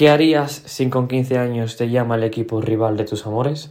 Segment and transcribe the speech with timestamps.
[0.00, 3.70] ¿Qué harías si con 15 años te llama el equipo rival de tus amores?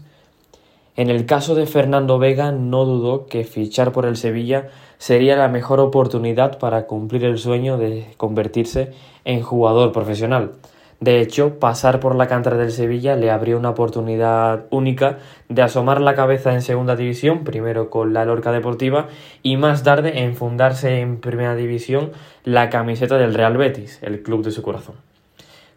[0.95, 4.68] En el caso de Fernando Vega, no dudó que fichar por el Sevilla
[5.00, 8.92] sería la mejor oportunidad para cumplir el sueño de convertirse
[9.26, 10.52] en jugador profesional.
[11.00, 15.18] De hecho, pasar por la cantera del Sevilla le abrió una oportunidad única
[15.48, 19.07] de asomar la cabeza en segunda división, primero con la Lorca Deportiva
[19.41, 22.11] y más tarde en fundarse en primera división
[22.43, 25.08] la camiseta del Real Betis, el club de su corazón.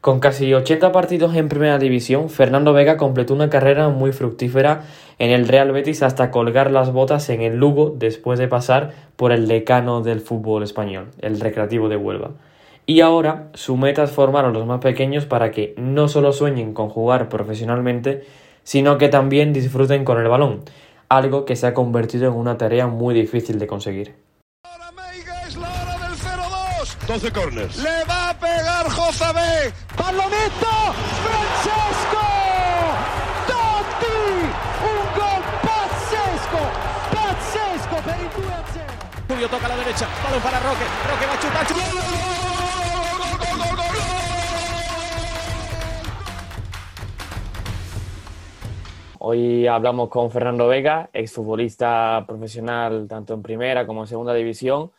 [0.03, 4.83] Con casi 80 partidos en primera división, Fernando Vega completó una carrera muy fructífera
[5.21, 9.31] en el Real Betis hasta colgar las botas en el Lugo después de pasar por
[9.31, 12.33] el decano del fútbol español, el Recreativo de Huelva.
[12.85, 16.75] Y ahora su meta es formar a los más pequeños para que no solo sueñen
[16.75, 18.25] con jugar profesionalmente,
[18.65, 20.63] sino que también disfruten con el balón,
[21.09, 24.17] algo que se ha convertido en una tarea muy difícil de conseguir.
[27.07, 27.85] 12 corners.
[28.43, 29.73] Pegar Josabé.
[29.97, 30.75] Pallonetto.
[31.23, 32.27] Francesco.
[33.47, 34.19] Totti.
[34.83, 36.63] Un gol pazzesco.
[37.15, 38.85] Pazzesco per il 2 a 0.
[39.29, 40.09] Julio toca a la derecha.
[40.25, 40.85] Balón para Roque.
[41.09, 41.67] Roque va a chutar.
[41.67, 41.87] chutar.
[49.25, 54.91] Hoy hablamos con Fernando Vega, exfutbolista profesional tanto en primera como en segunda división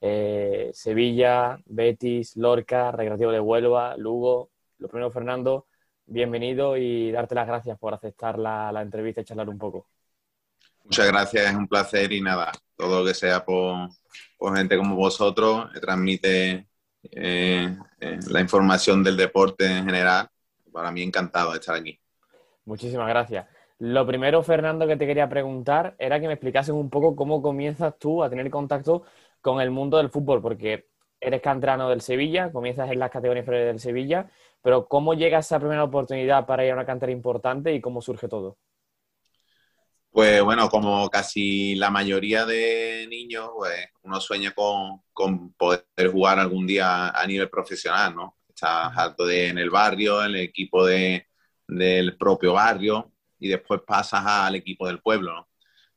[0.00, 4.50] eh, Sevilla, Betis, Lorca, Recreativo de Huelva, Lugo.
[4.78, 5.66] Lo primero, Fernando,
[6.06, 9.88] bienvenido y darte las gracias por aceptar la, entrevista y charlar un poco.
[10.84, 13.90] Muchas gracias, es un placer y nada, todo lo que sea por,
[14.54, 16.66] gente como vosotros, transmite
[17.10, 20.28] eh, eh, la información del deporte en general.
[20.72, 21.98] Para mí encantado de estar aquí.
[22.64, 23.46] Muchísimas gracias.
[23.80, 27.96] Lo primero, Fernando, que te quería preguntar era que me explicases un poco cómo comienzas
[27.98, 29.04] tú a tener contacto
[29.40, 30.88] con el mundo del fútbol, porque
[31.20, 34.30] eres cantrano del Sevilla, comienzas en las categorías inferiores del Sevilla,
[34.62, 38.28] pero ¿cómo llega esa primera oportunidad para ir a una cantera importante y cómo surge
[38.28, 38.58] todo?
[40.10, 45.02] Pues bueno, como casi la mayoría de niños, pues uno sueña con,
[45.54, 48.38] poder jugar algún día a nivel profesional, ¿no?
[48.48, 51.28] Estás alto de, en el barrio, en el equipo de,
[51.68, 55.47] del propio barrio y después pasas al equipo del pueblo, ¿no?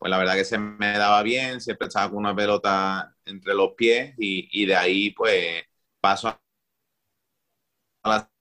[0.01, 3.73] Pues la verdad que se me daba bien, siempre estaba con una pelota entre los
[3.77, 5.63] pies y, de ahí pues
[5.99, 6.41] paso a
[8.09, 8.31] la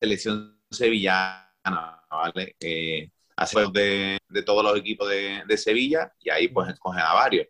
[0.00, 2.56] selección sevillana, ¿vale?
[2.60, 3.10] Eh,
[3.74, 7.48] de, de, todos los equipos de, Sevilla y ahí pues escogen a varios.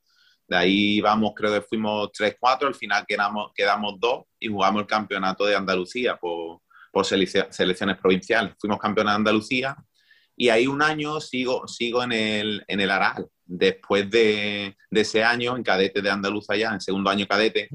[0.48, 4.88] De ahí vamos, creo que fuimos 3-4, al final quedamos, quedamos dos y jugamos el
[4.88, 8.56] campeonato de Andalucía por, por selecciones provinciales.
[8.58, 9.76] Fuimos campeones de Andalucía
[10.36, 13.26] y ahí un año sigo, sigo en, el, en el Aral.
[13.44, 17.68] Después de, de, ese año, en cadete de Andaluza ya, en segundo año cadete,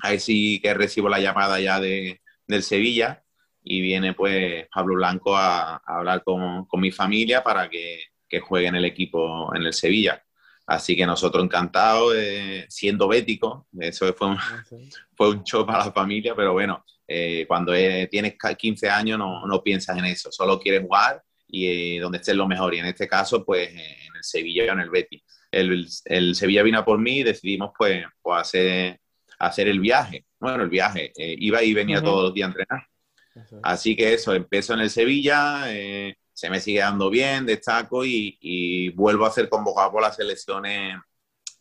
[0.00, 3.22] ahí sí que recibo la llamada ya de, del Sevilla
[3.62, 8.68] y viene pues Pablo Blanco a, hablar con, con, mi familia para que, que, juegue
[8.68, 10.22] en el equipo en el Sevilla.
[10.66, 14.64] Así que nosotros encantados, eh, siendo béticos, eso fue un, ah,
[15.16, 17.72] fue un show para la familia, pero bueno, eh, cuando
[18.10, 22.34] tienes 15 años no, no, piensas en eso, solo quieres jugar y eh, donde esté
[22.34, 22.74] lo mejor.
[22.74, 25.22] Y en este caso, pues en el Sevilla o en el Betis.
[25.50, 29.00] El, el, Sevilla vino por mí y decidimos pues, pues hacer,
[29.38, 30.26] hacer el viaje.
[30.38, 31.12] Bueno, el viaje.
[31.16, 32.86] Eh, iba y venía todos los días a entrenar.
[33.62, 38.36] Así que eso, empezó en el Sevilla, eh, se me sigue dando bien, destaco y,
[38.40, 40.96] y, vuelvo a ser convocado por las selecciones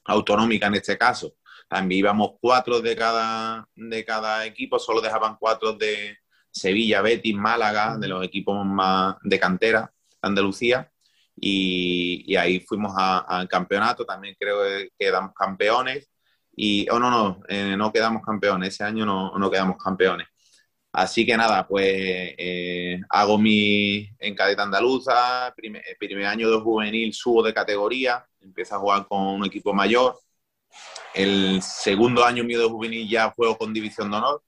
[0.06, 1.36] autonómicas en este caso.
[1.68, 6.18] También íbamos cuatro de cada, de cada equipo, solo dejaban cuatro de,
[6.58, 9.92] Sevilla, Betis, Málaga, de los equipos más de cantera,
[10.22, 10.92] Andalucía.
[11.36, 16.10] Y, ahí fuimos al campeonato, también creo que quedamos campeones.
[16.56, 20.28] Y, oh no, no, eh, no quedamos campeones, ese año no, no quedamos campeones.
[20.92, 27.14] Así que nada, pues eh, hago mi en cadeta andaluza, primer, primer, año de juvenil
[27.14, 30.18] subo de categoría, empiezo a jugar con un equipo mayor.
[31.14, 34.44] El segundo año mío de juvenil ya juego con división de honor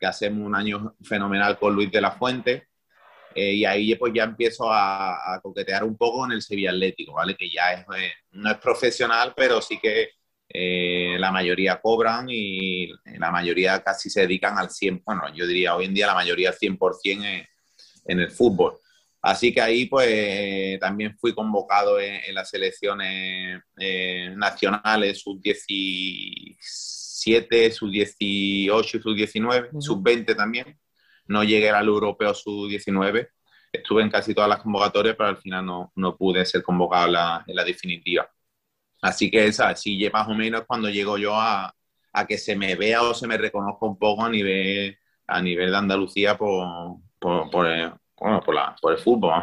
[0.00, 2.68] que hacemos un año fenomenal con Luis de la Fuente.
[3.34, 7.36] Eh, y ahí pues ya empiezo a, coquetear un poco en el Sevilla Atlético, ¿vale?
[7.36, 10.08] Que ya es, eh, no es profesional, pero sí que
[10.48, 12.88] eh, la mayoría cobran y
[13.18, 16.48] la mayoría casi se dedican al 100%, bueno, yo diría hoy en día la mayoría
[16.48, 17.46] al 100% en,
[18.06, 18.78] en el fútbol.
[19.22, 23.60] Así que ahí pues también fui convocado en, las selecciones
[24.34, 26.56] nacionales sub-16
[27.20, 30.78] 7, sub 18 y sub 19, sub 20 también.
[31.26, 33.28] No llegué al europeo sub 19.
[33.72, 37.12] Estuve en casi todas las convocatorias, pero al final no, no pude ser convocado en
[37.12, 38.28] la, en la definitiva.
[39.02, 41.74] Así que esa, sí, más o menos cuando llego yo a,
[42.12, 45.70] a, que se me vea o se me reconozca un poco a nivel, a nivel
[45.70, 46.66] de Andalucía por,
[47.18, 49.42] por, por, el, bueno, por, la, por el fútbol.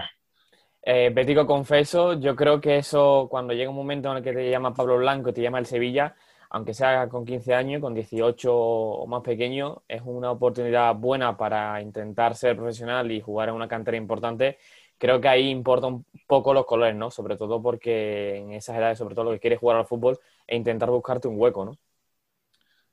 [0.81, 4.49] Eh, Bético, confeso, yo creo que eso, cuando llega un momento en el que te
[4.49, 6.15] llama Pablo Blanco te llama el Sevilla,
[6.49, 11.81] aunque sea con 15 años, con 18 o más pequeño, es una oportunidad buena para
[11.81, 14.57] intentar ser profesional y jugar en una cantera importante.
[14.97, 17.11] Creo que ahí importa un poco los colores, ¿no?
[17.11, 20.55] Sobre todo porque en esas edades, sobre todo lo que quieres jugar al fútbol e
[20.55, 21.77] intentar buscarte un hueco, ¿no?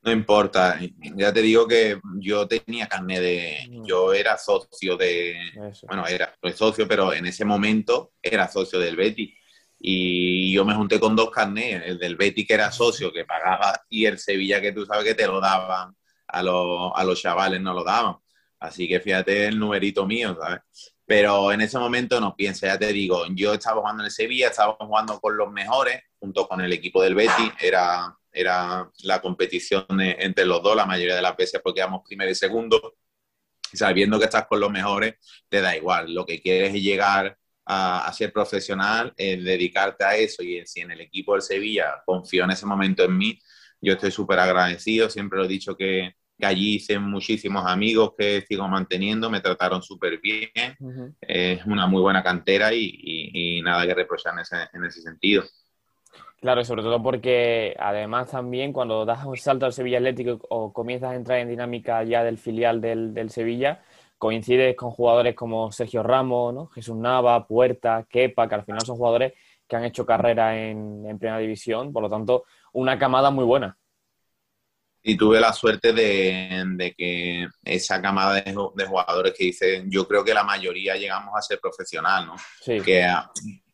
[0.03, 0.79] No importa,
[1.17, 3.57] ya te digo que yo tenía carne de,
[3.87, 5.35] yo era socio de,
[5.89, 9.35] bueno, era socio, pero en ese momento era socio del Betty.
[9.87, 13.83] Y yo me junté con dos carnés, el del Betty que era socio, que pagaba,
[13.91, 15.95] y el Sevilla que tú sabes que te lo daban,
[16.27, 18.17] a los, a los chavales no lo daban.
[18.61, 20.61] Así que fíjate el numerito mío, ¿sabes?
[21.05, 24.49] Pero en ese momento no piensa, ya te digo, yo estaba jugando en el Sevilla,
[24.49, 29.87] estaba jugando con los mejores, junto con el equipo del Betty, era era la competición
[30.01, 32.97] entre los dos, la mayoría de las veces porque íbamos primero y segundo.
[33.73, 35.15] sabiendo que estás con los mejores,
[35.49, 36.13] te da igual.
[36.15, 40.43] Lo que quieres es llegar a, ser profesional, dedicarte a eso.
[40.43, 43.39] Y si en el equipo del Sevilla confió en ese momento en mí,
[43.81, 45.09] yo estoy súper agradecido.
[45.09, 50.21] Siempre lo he dicho que, allí hice muchísimos amigos que sigo manteniendo, me trataron súper
[50.21, 50.51] bien.
[51.21, 55.45] Es una muy buena cantera y, nada que reprochar en ese, en ese sentido.
[56.45, 61.13] Claro, sobre todo porque además también cuando das un salto al Sevilla Atlético o comienzas
[61.13, 63.83] a entrar en dinámica ya del filial del, Sevilla,
[64.25, 66.67] coincides con jugadores como Sergio Ramos, ¿no?
[66.69, 69.35] Jesús Nava, Puerta, Kepa, que al final son jugadores
[69.69, 73.77] que han hecho carrera en, en Primera División, por lo tanto, una camada muy buena.
[75.03, 78.55] Y tuve la suerte de, que esa camada de,
[78.87, 82.37] jugadores que dicen, yo creo que la mayoría llegamos a ser profesional, ¿no?
[82.65, 83.07] Que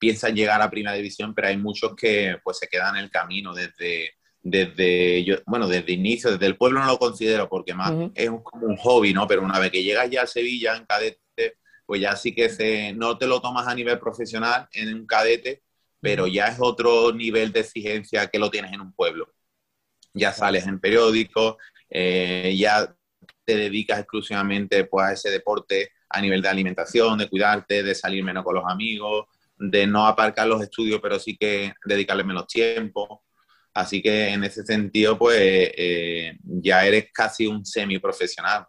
[0.00, 3.54] piensan llegar a primera división, pero hay muchos que pues se quedan en el camino
[3.54, 8.30] desde, desde yo, bueno, desde inicio, desde el pueblo no lo considero porque más es
[8.42, 9.26] como un hobby, ¿no?
[9.26, 11.56] Pero una vez que llegas ya a Sevilla en cadete,
[11.86, 15.62] pues ya sí que se, no te lo tomas a nivel profesional en un cadete,
[16.00, 19.32] pero ya es otro nivel de exigencia que lo tienes en un pueblo
[20.12, 21.56] ya sales en periódicos,
[21.88, 22.94] eh, ya
[23.44, 28.24] te dedicas exclusivamente pues, a ese deporte a nivel de alimentación, de cuidarte, de salir
[28.24, 29.26] menos con los amigos,
[29.56, 33.24] de no aparcar los estudios, pero sí que dedicarle menos tiempo.
[33.74, 38.66] Así que en ese sentido, pues eh, ya eres casi un semiprofesional.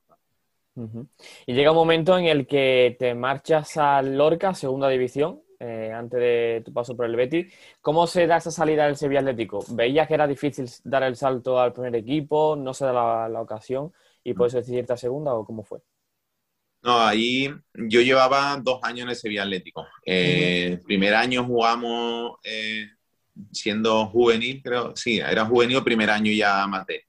[1.46, 6.20] Y llega un momento en el que te marchas al Lorca, segunda división, eh, antes
[6.20, 7.54] de tu paso por el Betis.
[7.82, 9.64] ¿Cómo se da esa salida del Sevilla Atlético?
[9.70, 12.56] ¿Veías que era difícil dar el salto al primer equipo?
[12.56, 13.94] ¿No se da la, ocasión?
[14.24, 15.80] ¿Y puedes decidirte a segunda o cómo fue?
[16.84, 19.86] No, ahí yo llevaba dos años en el Sevilla Atlético.
[20.06, 22.88] Eh, el primer año jugamos eh,
[23.52, 24.96] siendo juvenil, creo.
[24.96, 27.02] Sí, era juvenil, primer año ya amateur.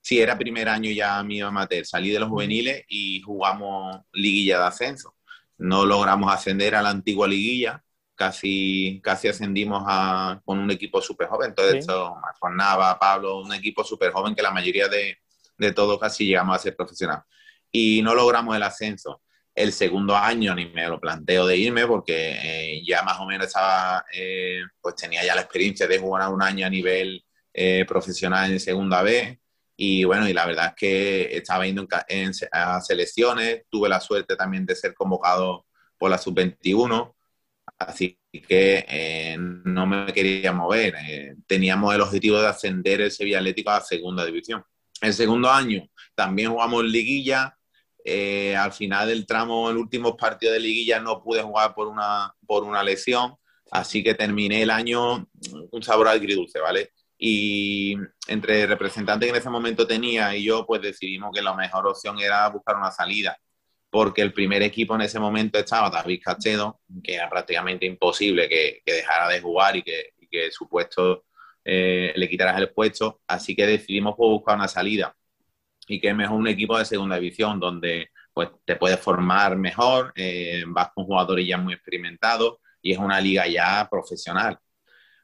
[0.00, 1.84] Sí, era primer año ya mío amateur.
[1.84, 5.16] Salí de los juveniles y jugamos liguilla de ascenso.
[5.58, 7.84] No logramos ascender a la antigua liguilla,
[8.14, 11.50] casi, casi ascendimos a, con un equipo súper joven.
[11.50, 11.86] Entonces,
[12.38, 15.18] con Nava, Pablo, un equipo súper joven que la mayoría de,
[15.58, 17.22] de todos casi llegamos a ser profesional.
[17.70, 19.22] Y no logramos el ascenso.
[19.54, 23.48] El segundo año ni me lo planteo de irme porque eh, ya más o menos
[23.48, 28.50] estaba, eh, pues tenía ya la experiencia de jugar un año a nivel eh, profesional
[28.50, 29.40] en segunda B.
[29.76, 34.36] Y bueno, y la verdad es que estaba yendo en, a selecciones, tuve la suerte
[34.36, 35.66] también de ser convocado
[35.98, 37.14] por la sub-21
[37.78, 40.94] Así que eh, no me quería mover.
[41.46, 44.62] Teníamos el objetivo de ascender el Sevilla Atlético a segunda división.
[45.00, 47.56] El segundo año también jugamos liguilla.
[48.04, 52.34] Eh, al final del tramo, el último partido de liguilla, no pude jugar por una,
[52.46, 53.34] por una lesión.
[53.70, 55.26] Así que terminé el año
[55.70, 56.92] un sabor agridulce, ¿vale?
[57.18, 57.94] Y
[58.26, 61.86] entre el representante que en ese momento tenía y yo, pues decidimos que la mejor
[61.86, 63.38] opción era buscar una salida
[63.90, 68.82] porque el primer equipo en ese momento estaba David Cachedo, que era prácticamente imposible que,
[68.86, 70.12] dejara de jugar y que,
[70.52, 71.24] su puesto
[71.64, 75.14] eh, le quitaras el puesto, así que decidimos pues, buscar una salida
[75.90, 80.12] y que es mejor un equipo de segunda división donde pues te puedes formar mejor,
[80.14, 84.56] eh, vas con jugadores ya muy experimentados y es una liga ya profesional.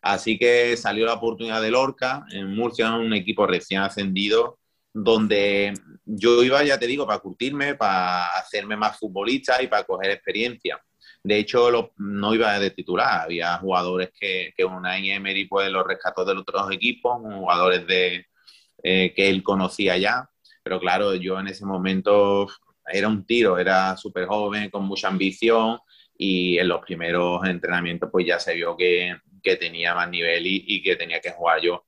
[0.03, 4.59] Así que salió la oportunidad de Lorca, en Murcia un equipo recién ascendido
[4.93, 5.73] donde
[6.05, 10.81] yo iba, ya te digo, para curtirme, para hacerme más futbolista y para coger experiencia.
[11.23, 16.25] De hecho, no iba de titular, había jugadores que, que Unai Emery pues, los rescató
[16.25, 18.27] de otros equipos, jugadores de,
[18.83, 20.31] eh, que él conocía ya,
[20.67, 22.49] pero claro, yo en ese momento
[22.93, 25.79] era un tiro, era súper joven, con mucha ambición
[26.19, 30.65] y en los primeros entrenamientos pues ya se vio que, que tenía más nivel y,
[30.67, 31.85] y que tenía que jugar yo.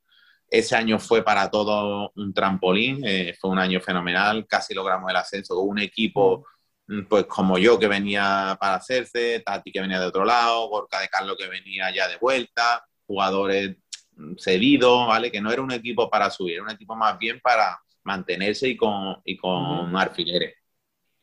[0.49, 5.16] ese año fue para todo un trampolín, eh, fue un año fenomenal, casi logramos el
[5.16, 6.47] ascenso con un equipo
[6.87, 11.00] mm, pues como yo que venía para hacerse, Tati que venía de otro lado, Gorka
[11.00, 13.76] de Carlos que venía ya de vuelta, jugadores
[14.12, 15.32] mm, cedidos, ¿vale?
[15.32, 17.76] Que no era un equipo para subir, era un equipo más bien para
[18.08, 20.54] mantenerse y con, y con alfileres.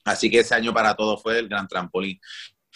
[0.05, 2.19] Así que ese año para todos fue el gran trampolín.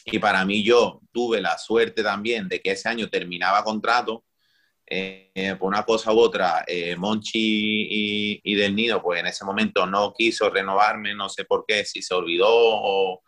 [0.06, 4.26] Y para mí yo tuve la suerte también de que ese año terminaba contrato
[4.92, 9.86] eh, por una cosa u otra, eh, Monchi y, Del Nido, pues en ese momento
[9.86, 13.22] no quiso renovarme, no sé por qué, si se olvidó o,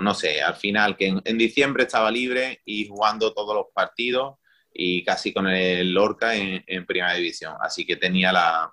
[0.00, 4.36] no sé, al final, que en, diciembre estaba libre y jugando todos los partidos
[4.72, 7.56] y casi con el Lorca en, primera división.
[7.60, 8.72] Así que tenía la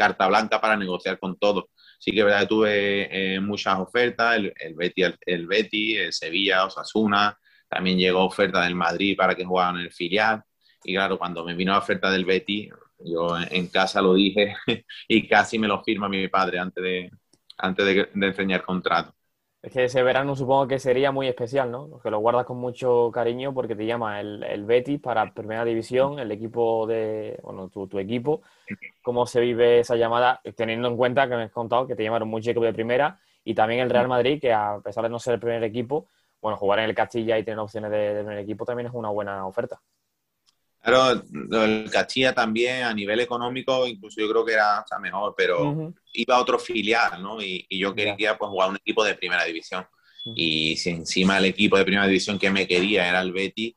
[0.00, 1.64] carta blanca para negociar con todos.
[1.98, 7.38] Sí que verdad tuve eh, muchas ofertas, el, el, Betty, el, Betty, el Sevilla, Osasuna,
[7.68, 10.42] también llegó oferta del Madrid para que jugaran en el filial
[10.84, 14.56] y claro, cuando me vino la oferta del Betty, yo en casa lo dije
[15.08, 17.10] y casi me lo firma mi padre antes de,
[17.58, 19.14] antes de enseñar contrato.
[19.62, 22.00] Es que ese verano supongo que sería muy especial, ¿no?
[22.00, 26.18] Que lo guardas con mucho cariño porque te llama el, el Betis para Primera División,
[26.18, 28.40] el equipo de, bueno, tu, tu, equipo.
[29.02, 30.40] ¿Cómo se vive esa llamada?
[30.56, 33.54] Teniendo en cuenta que me has contado que te llamaron mucho equipo de Primera y
[33.54, 36.08] también el Real Madrid, que a pesar de no ser el primer equipo,
[36.40, 39.46] bueno, jugar en el Castilla y tener opciones de primer equipo también es una buena
[39.46, 39.82] oferta.
[40.82, 41.22] Claro,
[41.64, 46.40] el Castilla también a nivel económico, incluso yo creo que era mejor, pero iba a
[46.40, 47.40] otro filial, ¿no?
[47.42, 49.84] Y, yo quería pues, jugar un equipo de primera división.
[50.34, 53.76] Y si encima el equipo de primera división que me quería era el Betty,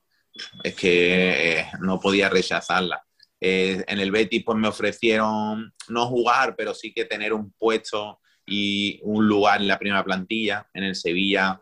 [0.63, 3.03] es que eh, no podía rechazarla.
[3.39, 8.19] Eh, en el Betty pues me ofrecieron no jugar, pero sí que tener un puesto
[8.45, 10.69] y un lugar en la primera plantilla.
[10.74, 11.62] En el Sevilla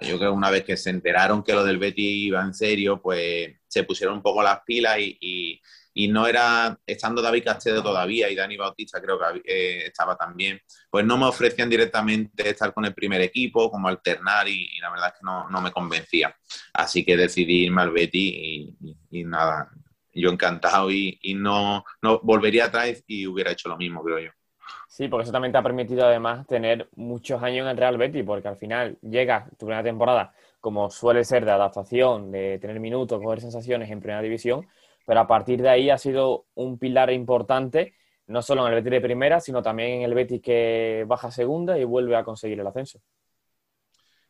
[0.00, 3.00] yo creo que una vez que se enteraron que lo del Betty iba en serio,
[3.00, 5.60] pues se pusieron un poco las pilas y,
[5.94, 10.60] y, no era, estando David Castedo todavía y Dani Bautista creo que eh, estaba también,
[10.90, 15.08] pues no me ofrecían directamente estar con el primer equipo, como alternar y, la verdad
[15.08, 16.34] es que no, no, me convencía.
[16.72, 19.70] Así que decidí irme al Betty y, y nada,
[20.12, 24.30] yo encantado y, no, no volvería atrás y hubiera hecho lo mismo, creo yo.
[24.88, 28.24] Sí, porque eso también te ha permitido además tener muchos años en el Real Betis,
[28.24, 33.20] porque al final llega tu primera temporada, como suele ser de adaptación, de tener minutos,
[33.22, 34.66] coger sensaciones en primera división,
[35.06, 37.94] pero a partir de ahí ha sido un pilar importante,
[38.26, 41.78] no solo en el Betis de primera, sino también en el Betis que baja segunda
[41.78, 43.00] y vuelve a conseguir el ascenso.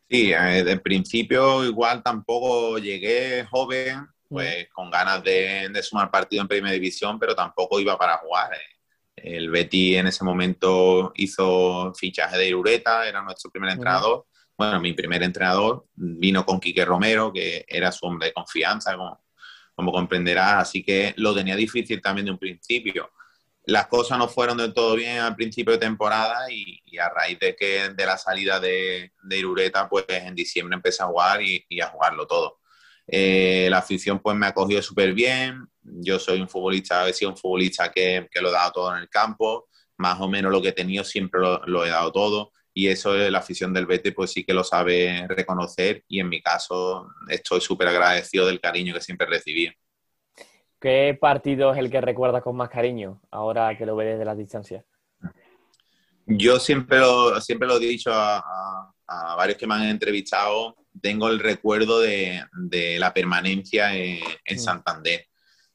[0.09, 4.73] Sí, eh, de principio igual tampoco llegué joven, pues mm.
[4.73, 8.55] con ganas de, de, sumar partido en primera división, pero tampoco iba para jugar.
[8.55, 8.81] Eh
[9.23, 14.27] el Betty en ese momento hizo fichaje de Irureta, era nuestro primer entrenador.
[14.61, 19.25] Bueno, mi primer entrenador vino con Quique Romero, que era su hombre de confianza, como,
[19.75, 23.11] como comprenderás, así que lo tenía difícil también de un principio.
[23.65, 27.57] Las cosas no fueron del todo bien al principio de temporada y, a raíz de
[27.57, 31.87] que de la salida de, de Irureta, pues en diciembre empecé a jugar y, a
[31.87, 32.59] jugarlo todo.
[33.07, 35.67] Eh, la afición pues me ha cogido súper bien.
[35.83, 39.01] Yo soy un futbolista, he sido un futbolista que, que, lo he dado todo en
[39.01, 39.69] el campo.
[39.97, 42.53] Más o menos lo que he tenido siempre lo, he dado todo.
[42.81, 46.05] Y eso la afición del Betis pues sí que lo sabe reconocer.
[46.09, 49.71] Y en mi caso estoy súper agradecido del cariño que siempre recibí.
[50.81, 54.39] ¿Qué partido es el que recuerdas con más cariño ahora que lo ves desde las
[54.39, 54.85] distancias?
[56.27, 61.29] Yo siempre lo, siempre lo he dicho a, a varios que me han entrevistado tengo
[61.29, 62.45] el recuerdo de,
[62.99, 64.59] la permanencia en, mm.
[64.59, 65.27] Santander.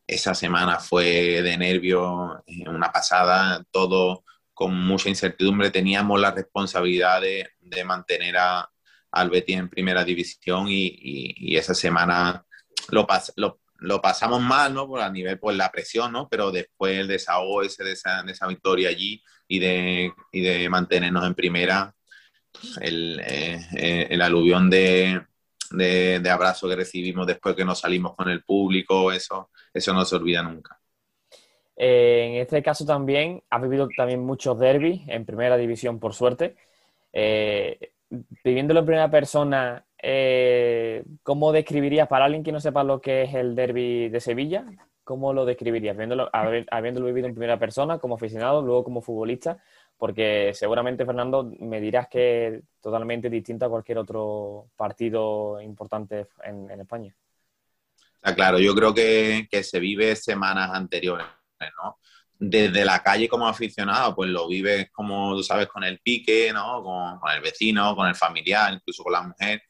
[0.07, 4.23] Esa semana fue de nervio, eh, una pasada, todo
[4.55, 5.69] con mucha incertidumbre.
[5.69, 7.47] Teníamos la responsabilidad de,
[7.85, 8.67] mantener a,
[9.11, 12.43] al Betis en primera división y, esa semana
[12.89, 13.05] lo,
[13.79, 14.87] lo, pasamos mal, ¿no?
[14.87, 16.27] Por a nivel, por la presión, ¿no?
[16.29, 21.25] Pero después el desahogo ese de esa, de esa victoria allí y de, de mantenernos
[21.27, 21.93] en primera,
[22.81, 25.21] el, eh, eh, el aluvión de,
[25.71, 30.15] de, abrazo que recibimos después que nos salimos con el público, eso, eso no se
[30.15, 30.79] olvida nunca.
[31.75, 36.55] Eh, en este caso también has vivido también muchos derbis en primera división, por suerte.
[38.43, 39.85] viviéndolo en primera persona,
[41.23, 44.65] ¿cómo describirías para alguien que no sepa lo que es el derby de Sevilla?
[45.03, 45.95] ¿Cómo lo describirías?
[45.95, 49.59] habiéndolo vivido en primera persona, como aficionado, luego como futbolista,
[49.97, 56.69] porque seguramente, Fernando, me dirás que es totalmente distinto a cualquier otro partido importante en,
[56.79, 57.15] España.
[58.15, 61.27] Está claro, yo creo que, se vive semanas anteriores,
[61.59, 61.99] ¿no?
[62.37, 66.83] Desde la calle como aficionado, pues lo vives como tú sabes con el pique, ¿no?
[66.83, 69.61] Con, el vecino, con el familiar, incluso con la mujer.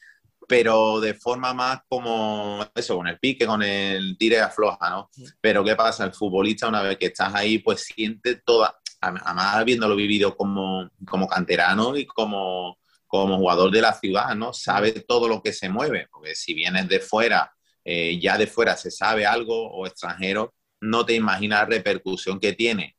[0.48, 5.10] pero de forma más como eso, con el pique, con el tire afloja, ¿no?
[5.42, 6.06] Pero ¿qué pasa?
[6.06, 11.28] El futbolista, una vez que estás ahí, pues siente toda, además habiéndolo vivido como, como
[11.28, 12.78] canterano y como,
[13.08, 14.54] como jugador de la ciudad, ¿no?
[14.54, 17.52] Sabe todo lo que se mueve, porque si vienes de fuera,
[17.84, 20.54] eh, ya de fuera se sabe algo o extranjero,
[20.86, 22.98] no te imaginas la repercusión que tiene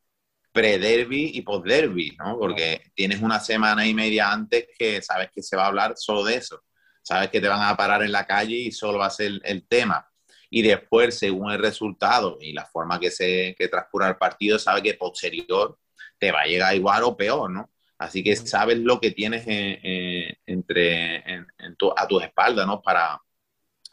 [0.53, 2.39] pre-derby y post-derby, ¿no?
[2.39, 6.25] Porque tienes una semana y media antes que sabes que se va a hablar solo
[6.25, 6.63] de eso
[7.07, 9.69] sabes que te van a parar en la calle y solo va a ser el
[9.69, 10.11] tema.
[10.51, 14.83] Y después, según el resultado y la forma que se que transcurra el partido, sabes
[14.83, 15.79] que posterior
[16.19, 17.71] te va a llegar igual o peor, ¿no?
[17.97, 21.47] Así que sabes lo que tienes entre,
[21.97, 22.83] a tus espaldas, ¿no?
[22.83, 23.23] Para,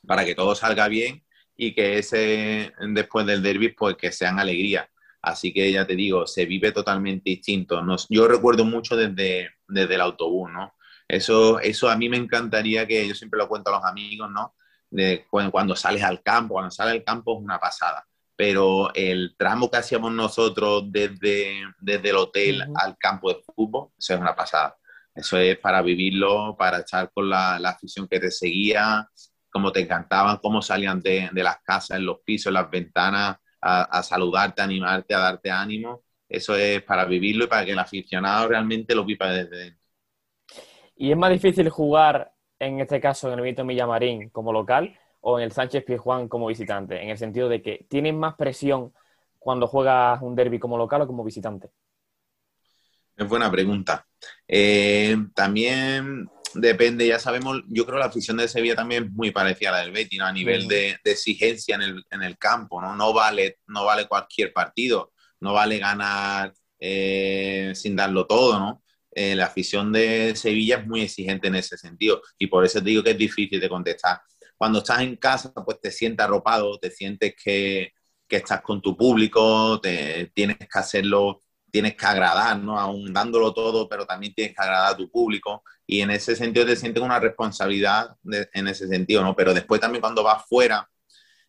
[0.07, 1.23] para que todo salga bien
[1.55, 4.89] y que ese, después del derby, pues que sean alegría.
[5.21, 7.81] Así que ya te digo, se vive totalmente distinto.
[8.09, 10.73] yo recuerdo mucho desde, desde el autobús, ¿no?
[11.07, 14.55] Eso, eso a mí me encantaría que yo siempre lo cuento a los amigos, ¿no?
[14.89, 18.05] De cuando, sales al campo, cuando sales al campo es una pasada.
[18.35, 24.15] Pero el tramo que hacíamos nosotros desde, desde el hotel al campo de fútbol, eso
[24.15, 24.75] es una pasada.
[25.15, 29.07] Eso es para vivirlo, para estar con la, la afición que te seguía,
[29.53, 33.37] cómo te encantaban, cómo salían de, de las casas, en los pisos, en las ventanas,
[33.61, 36.03] a, a, saludarte, a animarte, a darte ánimo.
[36.27, 39.83] Eso es para vivirlo y para que el aficionado realmente lo viva desde dentro.
[40.95, 45.37] ¿Y es más difícil jugar, en este caso, en el Benito Villamarín como local o
[45.37, 47.01] en el Sánchez Pizjuán como visitante?
[47.01, 48.91] En el sentido de que tienes más presión
[49.37, 51.69] cuando juegas un derby como local o como visitante.
[53.15, 54.07] Es buena pregunta.
[54.47, 59.31] Eh, también depende, ya sabemos, yo creo que la afición de Sevilla también es muy
[59.31, 62.95] parecida a la del Betis, A nivel de, exigencia en el, en el, campo, ¿no?
[62.95, 68.83] No vale, no vale cualquier partido, no vale ganar eh, sin darlo todo, ¿no?
[69.15, 72.89] Eh, la afición de Sevilla es muy exigente en ese sentido y por eso te
[72.89, 74.21] digo que es difícil de contestar.
[74.57, 77.91] Cuando estás en casa, pues te sientes arropado, te sientes que,
[78.27, 81.42] que estás con tu público, te, tienes que hacerlo,
[81.73, 82.79] tienes que agradar, ¿no?
[82.79, 86.67] Aún dándolo todo, pero también tienes que agradar a tu público y en ese sentido
[86.67, 88.15] te sientes una responsabilidad
[88.53, 89.35] en ese sentido, ¿no?
[89.35, 90.87] Pero después también cuando vas fuera,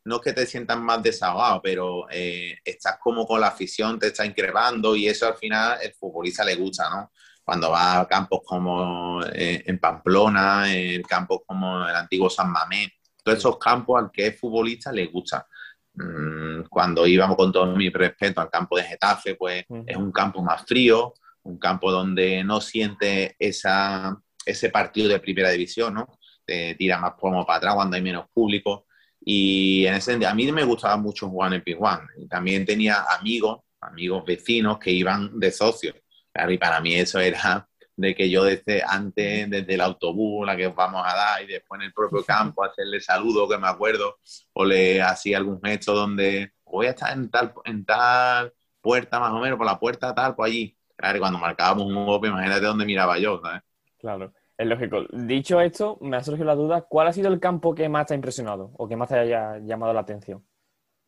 [0.05, 4.07] no es que te sientas más desahogado, pero eh, estás como con la afición, te
[4.07, 7.12] está increvando y eso al final el futbolista le gusta, ¿no?
[7.44, 12.88] cuando va a campos como eh, en Pamplona, en campos como el antiguo San Mamés,
[13.22, 15.46] todos esos campos al que es futbolista le gusta.
[15.94, 20.42] Mm, cuando íbamos con todo mi respeto al campo de Getafe, pues es un campo
[20.42, 26.18] más frío, un campo donde no siente esa, ese partido de primera división, ¿no?
[26.44, 28.87] Te tira más como para atrás cuando hay menos público.
[29.20, 32.07] Y en ese sentido, a mí me gustaba mucho jugar en Pizjuán.
[32.28, 35.94] También tenía amigos, amigos vecinos que iban de socios
[36.35, 40.57] Claro, y para mí eso era de que yo desde antes, desde el autobús, la
[40.57, 44.18] que vamos a dar, y después en el propio campo, hacerle saludo, que me acuerdo,
[44.52, 49.33] o le hacía algún gesto donde voy a estar en tal, en tal puerta más
[49.33, 50.76] o menos, por la puerta tal, por allí.
[50.96, 53.62] Claro, cuando marcábamos un golpe, imagínate dónde miraba yo, ¿sabes?
[53.98, 55.04] Claro, es lógico.
[55.12, 58.14] Dicho esto, me ha surgido la duda, ¿cuál ha sido el campo que más te
[58.14, 60.44] ha impresionado o que más te haya llamado la atención?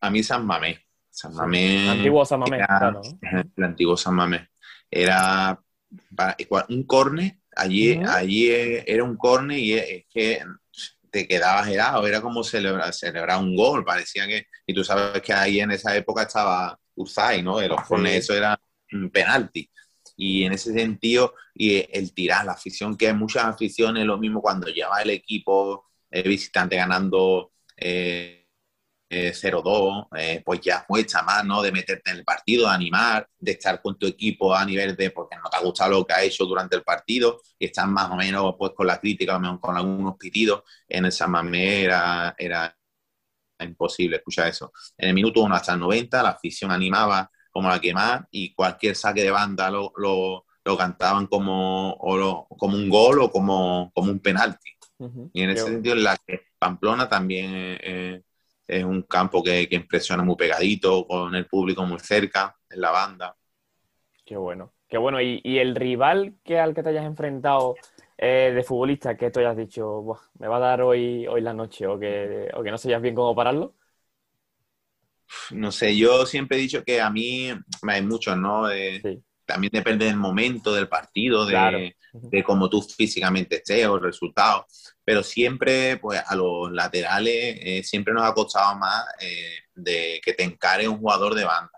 [0.00, 0.78] A mí San Mamés.
[1.10, 1.82] San Mamés.
[1.82, 3.00] El antiguo San Mamés, claro.
[3.56, 4.48] El antiguo San Mamés
[4.90, 5.60] era
[6.68, 10.42] un corne, allí, allí era un corne y es que
[11.10, 15.32] te quedabas helado, era como celebrar, celebrar un gol, parecía que, y tú sabes que
[15.32, 17.60] ahí en esa época estaba Urzai, ¿no?
[17.60, 18.60] Los cornes, eso era
[18.92, 19.70] un penalti.
[20.16, 24.40] Y en ese sentido, y el tirar, la afición, que hay muchas aficiones, lo mismo
[24.40, 27.52] cuando lleva el equipo el visitante ganando
[29.08, 31.62] eh, 0-2, eh, pues ya muestra más, ¿no?
[31.62, 35.10] De meterte en el partido, de animar, de estar con tu equipo a nivel de,
[35.10, 38.10] porque no te ha gustado lo que ha hecho durante el partido y estás más
[38.10, 40.62] o menos pues con la crítica, con algunos pitidos.
[40.88, 42.76] En el San era, era
[43.60, 44.72] imposible escuchar eso.
[44.98, 48.52] En el minuto 1 hasta el 90 la afición animaba como la que más y
[48.54, 53.92] cualquier saque de banda lo, lo, lo cantaban como, o como un gol o como,
[53.94, 54.70] como un penalti.
[55.32, 56.18] Y en ese sentido, la
[56.58, 57.78] Pamplona también...
[57.80, 58.22] Eh,
[58.66, 63.36] es un campo que, impresiona muy pegadito, con el público muy cerca, en la banda.
[64.24, 65.20] Qué bueno, qué bueno.
[65.20, 67.76] ¿Y, el rival que al que te hayas enfrentado
[68.18, 70.04] eh, de futbolista que tú hayas dicho,
[70.38, 73.14] me va a dar hoy, hoy la noche o que, o que no sabías bien
[73.14, 73.74] cómo pararlo?
[75.50, 77.50] No sé, yo siempre he dicho que a mí
[77.82, 78.68] hay muchos, ¿no?
[79.44, 84.66] También depende del momento del partido, de, de cómo tú físicamente estés o el resultado.
[85.06, 90.32] Pero siempre, pues a los laterales, eh, siempre nos ha costado más eh, de que
[90.32, 91.70] te encare un jugador de banda,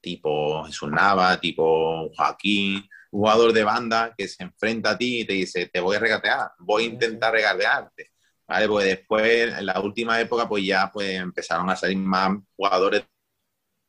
[0.00, 5.24] tipo Jesús Nava, tipo Joaquín, un jugador de banda que se enfrenta a ti y
[5.26, 8.12] te dice, te voy a regatear, voy a intentar regatearte.
[8.48, 8.66] ¿vale?
[8.66, 13.04] Pues después, en la última época, pues ya pues, empezaron a salir más jugadores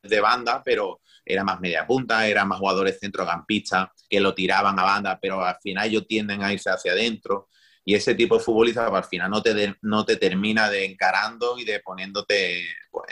[0.03, 4.83] de banda, pero era más media punta, eran más jugadores centrocampistas que lo tiraban a
[4.83, 7.47] banda, pero al final ellos tienden a irse hacia adentro.
[7.83, 11.57] Y ese tipo de futbolista, pues, al final no te, no te termina de encarando
[11.57, 13.07] y de poniéndote pues,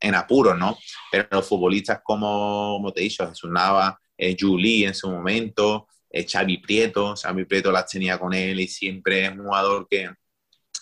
[0.00, 0.78] en apuros, ¿no?
[1.10, 5.88] Pero los futbolistas como, como te he dicho, Jesús Nava, eh, Juli en su momento,
[6.10, 10.10] eh, Xavi Prieto, Xavi Prieto las tenía con él y siempre es un jugador que,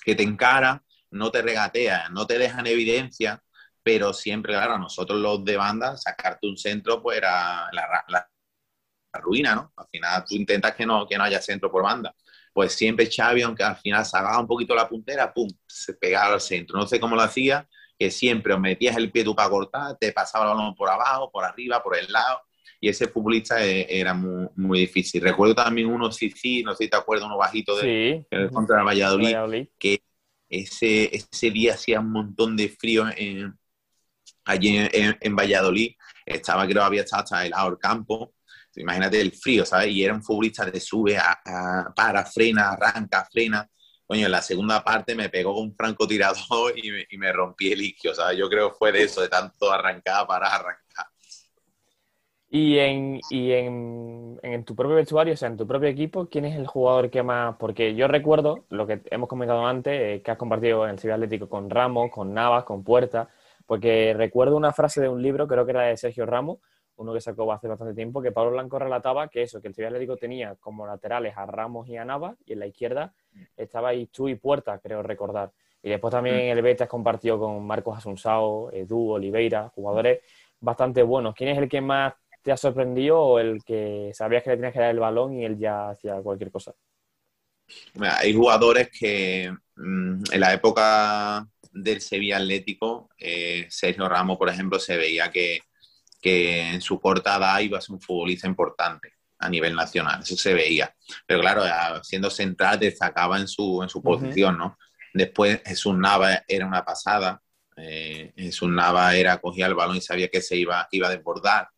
[0.04, 3.42] que te encara, no te regatea, no te deja en evidencia,
[3.82, 8.28] pero siempre, claro, nosotros los de banda, sacarte un centro, pues era la, la,
[9.20, 9.72] ruina, ¿no?
[9.76, 12.14] Al final tú intentas que no, que no haya centro por banda.
[12.52, 16.40] Pues siempre Xavi, aunque al final sacaba un poquito la puntera, pum, se pegaba al
[16.40, 16.78] centro.
[16.78, 20.44] No sé cómo lo hacía, que siempre metías el pie tú para cortar, te pasaba
[20.44, 22.40] el balón por abajo, por arriba, por el lado,
[22.80, 25.20] y ese futbolista e, era muy, muy difícil.
[25.20, 28.86] Recuerdo también uno, sí, sí, no sé si te acuerdas, uno bajito de, contra el
[28.86, 30.00] Valladolid, que
[30.48, 33.58] ese, ese día hacía un montón de frío en,
[34.44, 38.32] allí en, Valladolid, estaba, creo, había estado hasta el campo,
[38.76, 39.88] imagínate el frío, ¿sabes?
[39.88, 41.18] Y era un futbolista de sube,
[41.94, 43.68] para, frena, arranca, frena.
[44.06, 48.38] Coño, en la segunda parte me pegó un francotirador y me, rompí el isquio, ¿sabes?
[48.38, 51.06] Yo creo que fue de eso, de tanto arrancar para arrancar.
[52.50, 56.46] Y, en, y en, en, tu propio vestuario, o sea, en tu propio equipo, ¿quién
[56.46, 57.56] es el jugador que más...?
[57.58, 61.16] Porque yo recuerdo, lo que hemos comentado antes, eh, que has compartido en el Ciudad
[61.16, 63.28] Atlético con Ramos, con Navas, con Puerta,
[63.66, 66.58] porque recuerdo una frase de un libro, creo que era de Sergio Ramos,
[66.98, 69.88] uno que sacó hace bastante tiempo, que Pablo Blanco relataba que eso, que el Sevilla
[69.88, 73.14] Atlético tenía como laterales a Ramos y a Navas, y en la izquierda
[73.56, 75.52] estaba Ichu y Puerta, creo recordar.
[75.82, 76.58] Y después también mm.
[76.58, 80.20] el Betis compartió con Marcos Asunsao, Edu, Oliveira, jugadores
[80.60, 81.34] bastante buenos.
[81.34, 84.72] ¿Quién es el que más te ha sorprendido o el que sabías que le tenías
[84.72, 86.74] que dar el balón y él ya hacía cualquier cosa?
[88.00, 94.78] Hay jugadores que mm, en la época del Sevilla Atlético, eh, Sergio Ramos, por ejemplo,
[94.78, 95.60] se veía que,
[96.20, 100.36] que en su corta edad iba a ser un futbolista importante a nivel nacional, eso
[100.36, 100.94] se veía.
[101.26, 104.76] Pero claro, siendo central destacaba en su, en su posición, ¿no?
[105.14, 107.40] Después Jesús Nava era una pasada,
[107.76, 111.68] eh, Jesús Nava era, cogía el balón y sabía que se iba, iba a desbordar.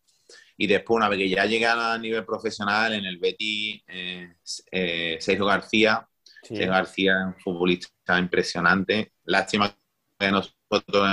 [0.57, 4.35] Y después, una vez que ya llegaba a nivel profesional, en el Betty, eh,
[4.70, 6.07] eh, Sergio García,
[6.42, 9.12] Sergio García es un futbolista impresionante.
[9.24, 9.74] Lástima
[10.18, 11.09] que nosotros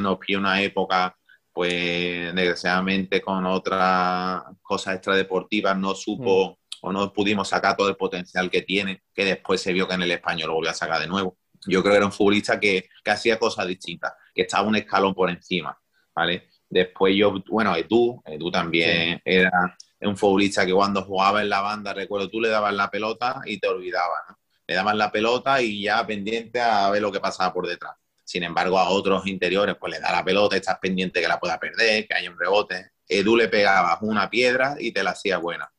[0.00, 1.14] nos pilló una época,
[1.56, 6.76] pues desgraciadamente con otras cosas extradeportivas no supo mm.
[6.82, 10.02] o no pudimos sacar todo el potencial que tiene, que después se vio que en
[10.02, 11.38] el español lo volvió a sacar de nuevo.
[11.66, 15.14] Yo creo que era un futbolista que, que hacía cosas distintas, que estaba un escalón
[15.14, 15.74] por encima,
[16.14, 16.50] ¿vale?
[16.68, 21.94] Después yo, bueno, Edu, Edu también era un futbolista que cuando jugaba en la banda,
[21.94, 24.38] recuerdo, tú le dabas la pelota y te olvidabas, ¿no?
[24.66, 27.96] Le dabas la pelota y ya pendiente a ver lo que pasaba por detrás.
[28.26, 31.60] Sin embargo, a otros interiores, pues le da la pelota, estás pendiente que la pueda
[31.60, 32.90] perder, que haya un rebote.
[33.08, 35.70] Edu le pegaba una piedra y te la hacía buena.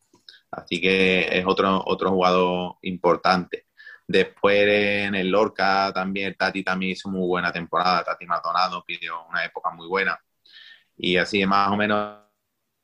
[0.50, 3.68] Así que es otro, otro jugador importante.
[4.08, 8.06] Después en el Lorca también, Tati también hizo muy buena temporada.
[8.06, 10.18] Tati Maldonado pidió una época muy buena.
[10.96, 12.20] Y así más o menos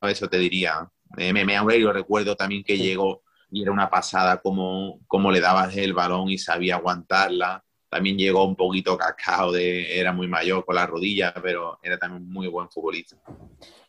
[0.02, 0.86] eso te diría.
[1.16, 5.94] Meme Aurelio recuerdo también que llegó y era una pasada como, como le dabas el
[5.94, 10.88] balón y sabía aguantarla también llegó un poquito cascado, de, era muy mayor con la
[10.88, 13.18] rodilla, pero era también un muy buen futbolista.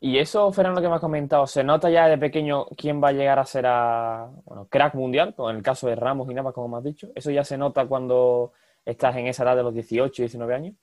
[0.00, 3.12] Y eso, Fernando, que me has comentado, ¿se nota ya de pequeño quién va a
[3.12, 6.68] llegar a ser a, bueno, crack mundial, con el caso de Ramos y Navas, como
[6.68, 7.10] me has dicho?
[7.14, 8.52] ¿Eso ya se nota cuando
[8.84, 10.74] estás en esa edad de los 18, 19 años?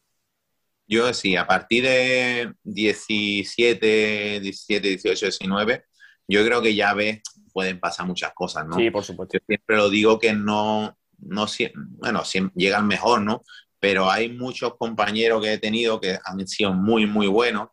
[0.87, 5.85] Yo sí, a partir de 17, 17, 18, 19,
[6.27, 7.21] yo creo que ya ves,
[7.53, 8.75] pueden pasar muchas cosas, ¿no?
[8.75, 9.37] Sí, por supuesto.
[9.37, 12.23] Yo siempre lo digo que no, no bueno,
[12.55, 13.43] llegan mejor, ¿no?
[13.79, 17.69] Pero hay muchos compañeros que he tenido que han sido muy, muy buenos,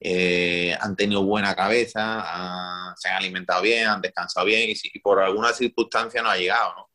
[0.00, 5.52] eh, han tenido buena cabeza, se han alimentado bien, han descansado bien y, por alguna
[5.52, 6.90] circunstancia no ha llegado, ¿no?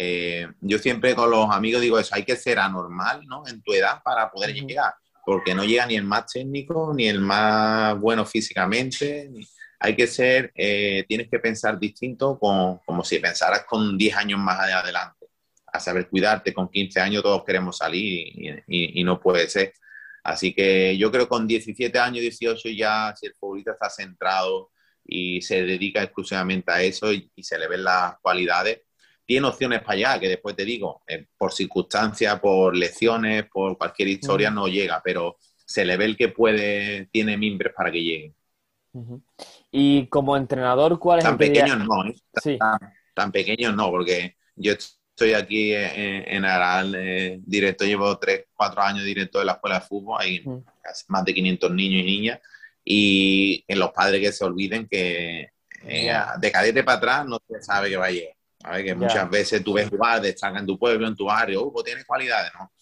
[0.00, 3.42] Eh, yo siempre con los amigos digo eso, hay que ser anormal, ¿no?
[3.48, 4.94] En tu edad para poder llegar,
[5.26, 9.28] porque no llega ni el más técnico, ni el más bueno físicamente,
[9.80, 14.40] hay que ser, eh, tienes que pensar distinto como, como si pensaras con 10 años
[14.40, 15.17] más adelante
[15.72, 16.52] a saber cuidarte.
[16.52, 19.72] Con 15 años todos queremos salir y, no puede ser.
[20.24, 24.70] Así que yo creo que con 17 años, 18 ya, si el futbolista está centrado
[25.04, 28.82] y se dedica exclusivamente a eso y, se le ven las cualidades,
[29.24, 34.08] tiene opciones para allá, que después te digo, eh, por circunstancias, por lecciones, por cualquier
[34.08, 38.34] historia no llega, pero se le ve el que puede, tiene mimbres para que llegue.
[39.70, 42.14] Y como entrenador, ¿cuál es tan el pequeños no, ¿eh?
[42.58, 42.78] tan,
[43.14, 44.97] tan, pequeños no, porque yo estoy
[45.36, 49.86] aquí en, en Aral, eh, directo, llevo tres, cuatro años directo de la escuela de
[49.86, 50.64] fútbol, hay Mm.
[51.08, 52.40] más de 500 niños y niñas,
[52.84, 55.50] y en los padres que se olviden que
[55.84, 56.34] eh, Ya.
[56.40, 58.34] de cadete para atrás no se sabe que va a llegar.
[58.60, 58.82] ¿sabes?
[58.82, 58.94] Que Ya.
[58.96, 62.04] muchas veces tú ves jugar, destaca en tu pueblo, en tu barrio, uh, pues tienes
[62.04, 62.72] cualidades, ¿no?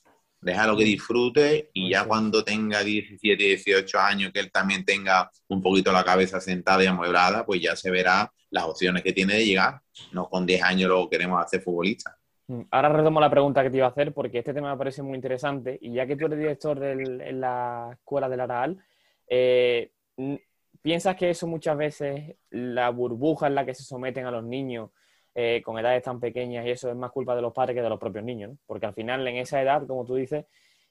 [0.40, 2.08] Déjalo que disfrute y ya Sí.
[2.08, 6.86] cuando tenga 17, 18 años, que él también tenga un poquito la cabeza sentada y
[6.86, 9.80] amueblada, pues ya se verá las opciones que tiene de llegar.
[10.12, 12.16] No con 10 años lo queremos hacer futbolista.
[12.48, 12.62] Mm.
[12.70, 15.16] Ahora retomo la pregunta que te iba a hacer porque este tema me parece muy
[15.16, 18.78] interesante y ya que tú eres director del- en la escuela del Araal,
[19.28, 19.90] eh,
[20.80, 24.90] ¿piensas que eso muchas veces, la burbuja en la que se someten a los niños
[25.34, 27.88] eh, con edades tan pequeñas y eso es más culpa de los padres que de
[27.90, 28.56] los propios niños?
[28.66, 30.46] Porque al final en esa edad, como tú dices,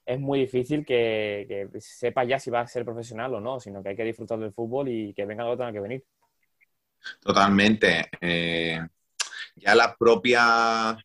[0.05, 3.81] es muy difícil que, que sepas ya si va a ser profesional o no, sino
[3.81, 6.03] que hay que disfrutar del fútbol y que venga lo que tenga que venir.
[7.21, 8.09] Totalmente.
[8.21, 8.79] Eh,
[9.55, 10.97] ya las propias,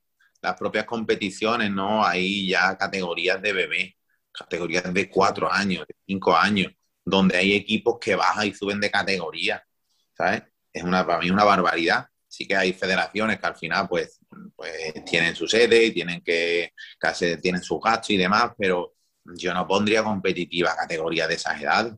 [0.42, 2.05] las propias competiciones, ¿no?
[2.05, 3.96] Hay ya categorías de bebé,
[4.33, 6.72] categorías de cuatro años, de cinco años,
[7.05, 9.62] donde hay equipos que bajan y suben de categoría,
[10.16, 10.42] ¿sabes?
[10.72, 12.07] Es una, para mí una barbaridad.
[12.26, 14.20] Sí que hay federaciones que al final, pues,
[14.55, 19.53] pues tienen su sede y tienen que, casi tienen su gasto y demás, pero yo
[19.53, 21.94] no pondría competitiva categoría de esas edades.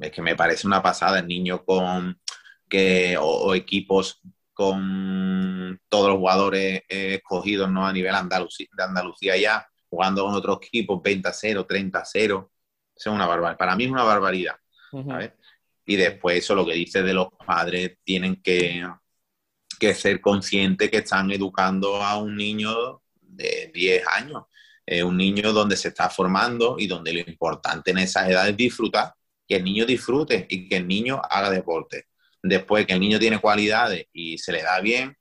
[0.00, 2.20] Es que me parece una pasada el niño con
[2.68, 4.20] que, o equipos
[4.56, 7.86] con todos los jugadores eh, escogidos ¿no?
[7.86, 12.04] a nivel Andalucía, de Andalucía ya, jugando con otros equipos 20 a 0, 30 a
[12.06, 12.50] 0.
[12.96, 13.58] Eso es una barbaridad.
[13.58, 14.56] Para mí es una barbaridad.
[15.84, 18.82] Y después eso, lo que dice de los padres, tienen que,
[19.78, 24.44] que ser conscientes que están educando a un niño de 10 años.
[24.86, 28.56] Eh, un niño donde se está formando y donde lo importante en esas edades es
[28.56, 29.12] disfrutar,
[29.46, 32.06] que el niño disfrute y que el niño haga deporte.
[32.48, 35.16] Después que el niño tiene cualidades y se le da bien,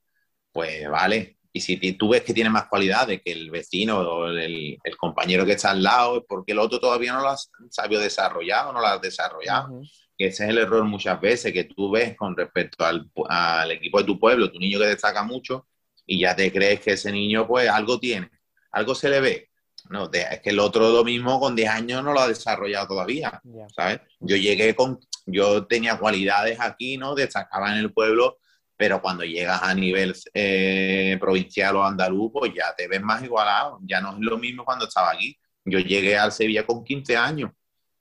[0.52, 1.38] pues vale.
[1.52, 5.46] Y si tú ves que tiene más cualidades que el vecino o el, el compañero
[5.46, 8.74] que está al lado, es porque el otro todavía no lo has sabido desarrollar o
[8.74, 9.82] no lo has desarrollado.
[10.18, 14.06] Ese es el error muchas veces que tú ves con respecto al, al equipo de
[14.06, 15.68] tu pueblo, tu niño que destaca mucho,
[16.06, 18.30] y ya te crees que ese niño, pues, algo tiene,
[18.72, 19.50] algo se le ve.
[19.90, 23.40] No, es que el otro lo mismo con 10 años no lo ha desarrollado todavía,
[23.44, 23.68] Ya.
[23.76, 24.00] ¿sabes?
[24.20, 27.14] Yo llegué con, yo tenía cualidades aquí, ¿no?
[27.14, 28.40] Destacaba en el pueblo,
[28.78, 33.80] pero cuando llegas a nivel eh, provincial o andaluz, pues ya te ves más igualado,
[33.84, 35.38] ya no es lo mismo cuando estaba aquí.
[35.64, 37.52] Yo llegué al Sevilla con 15 años,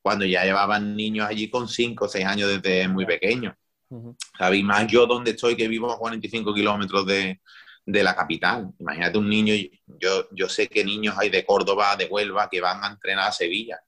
[0.03, 3.55] cuando ya llevaban niños allí con 5 o 6 años desde muy pequeños.
[3.91, 4.17] Ujú.
[4.39, 4.61] ¿sabes?
[4.61, 7.41] Y más yo donde estoy, que vivo a 45 kilómetros de,
[7.87, 8.71] de la capital.
[8.79, 9.55] Imagínate un niño,
[9.87, 13.33] yo, yo sé que niños hay de Córdoba, de Huelva, que van a entrenar a
[13.33, 13.81] Sevilla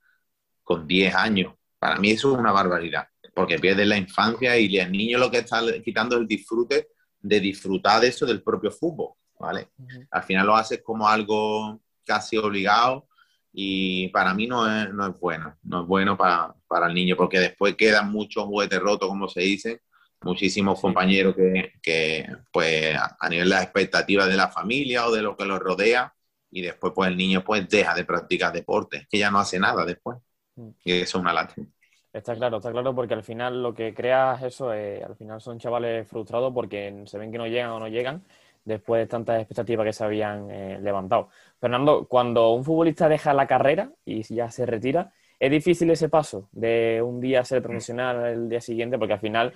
[0.63, 1.55] con 10 años.
[1.79, 5.39] Para mí eso es una barbaridad, porque pierden la infancia y el niño lo que
[5.39, 6.89] está quitando es el disfrute
[7.21, 9.69] de disfrutar de eso del propio fútbol, ¿vale?
[10.11, 13.09] Al final lo haces como algo casi obligado
[13.53, 17.17] y para mí no es, no es bueno, no es bueno para, para el niño,
[17.17, 19.83] porque después quedan muchos juguetes rotos, como se dice,
[20.23, 25.23] muchísimos compañeros que, que, pues a nivel de las expectativas de la familia o de
[25.23, 26.13] lo que los rodea
[26.51, 29.85] y después pues el niño pues deja de practicar deporte, que ya no hace nada
[29.85, 30.19] después.
[30.57, 30.69] Mm.
[30.85, 31.67] Y eso es una lástima.
[32.13, 35.59] Está claro, está claro, porque al final lo que creas eso, eh, al final son
[35.59, 38.25] chavales frustrados porque se ven que no llegan o no llegan
[38.65, 41.29] después de tantas expectativas que se habían eh, levantado.
[41.61, 46.49] Fernando, cuando un futbolista deja la carrera y ya se retira, es difícil ese paso
[46.53, 49.53] de un día ser profesional el día siguiente, porque al final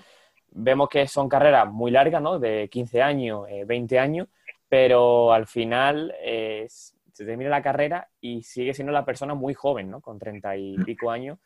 [0.53, 2.39] vemos que son carreras muy largas, ¿no?
[2.39, 4.29] De 15 años, eh, 20 años,
[4.69, 9.91] pero al final eh, se termina la carrera y sigue siendo la persona muy joven,
[9.91, 10.01] ¿no?
[10.01, 11.39] Con 30 y pico años.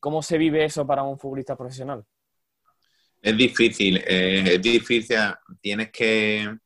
[0.00, 2.04] ¿Cómo se vive eso para un futbolista profesional?
[3.22, 5.16] Es difícil, eh, es difícil,
[5.60, 6.58] tienes que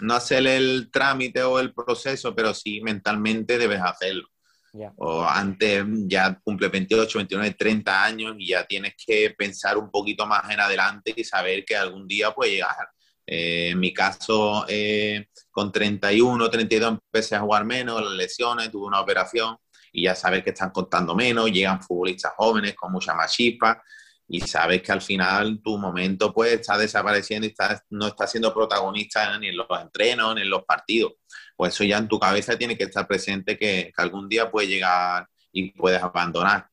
[0.00, 4.28] no hacer el trámite o el proceso, pero sí mentalmente debes hacerlo.
[4.76, 4.92] Ya.
[4.96, 10.26] O antes ya cumple 28, 29, 30 años y ya tienes que pensar un poquito
[10.26, 12.88] más en adelante y saber que algún día puede llegar.
[13.24, 18.88] Eh, en mi caso, eh, con 31, 32 empecé a jugar menos, las lesiones, tuve
[18.88, 19.56] una operación
[19.92, 23.80] y ya sabes que están contando menos, llegan futbolistas jóvenes con mucha más chispa
[24.26, 28.54] y sabes que al final tu momento pues está desapareciendo y estás, no estás siendo
[28.54, 31.12] protagonista ni en los entrenos ni en los partidos.
[31.56, 34.68] Pues eso ya en tu cabeza tiene que estar presente que, que algún día puede
[34.68, 36.68] llegar y puedes abandonar.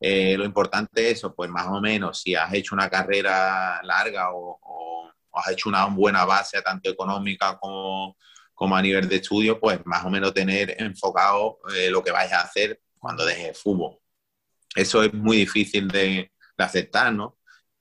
[0.00, 4.32] Eh, lo importante es eso, pues más o menos, si has hecho una carrera larga
[4.32, 4.58] o,
[5.32, 8.16] has hecho una buena base, tanto económica como,
[8.52, 12.32] como a nivel de estudio, pues más o menos tener enfocado eh, lo que vayas
[12.32, 13.98] a hacer cuando dejes el fútbol.
[14.74, 17.38] Eso es muy difícil de, aceptar, ¿no?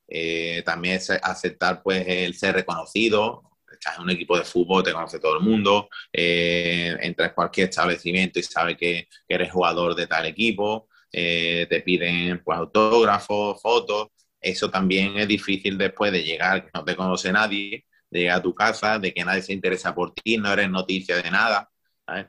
[0.08, 4.92] Eh, también es aceptar pues el ser reconocido, estás en un equipo de fútbol, te
[4.92, 10.08] conoce todo el mundo, eh, entras en cualquier establecimiento y sabes que, eres jugador de
[10.08, 14.08] tal equipo, eh, te piden pues autógrafos, fotos.
[14.42, 18.56] Eso también es difícil después de llegar, no te conoce nadie, de llegar a tu
[18.56, 21.70] casa, de que nadie se interesa por ti, no eres noticia de nada.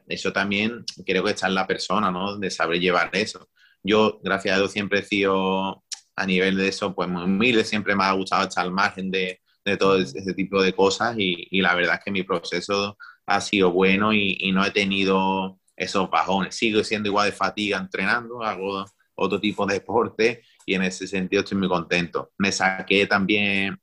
[0.09, 2.37] Eso también creo que está en la persona, ¿no?
[2.37, 3.49] De saber llevar eso.
[3.83, 5.85] Yo, gracias a Dios, siempre he sido
[6.21, 9.41] a nivel de eso, pues muy humilde, siempre me ha gustado estar al margen de,
[9.65, 13.41] de todo ese tipo de cosas y, y, la verdad es que mi proceso ha
[13.41, 16.55] sido bueno y, y, no he tenido esos bajones.
[16.55, 21.43] Sigo siendo igual de fatiga entrenando, hago otro tipo de deporte y en ese sentido
[21.43, 22.33] estoy muy contento.
[22.37, 23.79] Me saqué también,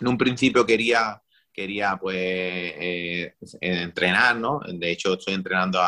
[0.00, 1.20] en un principio quería
[1.52, 4.60] quería pues eh, entrenar, ¿no?
[4.66, 5.80] De hecho estoy entrenando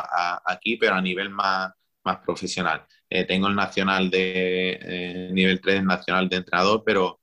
[0.45, 1.73] aquí, pero a nivel más,
[2.05, 2.87] más profesional.
[3.09, 7.21] Eh, tengo el nacional de eh, nivel 3 nacional de entrenador, pero